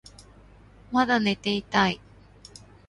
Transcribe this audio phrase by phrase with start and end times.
[0.91, 2.01] まだ寝ていたい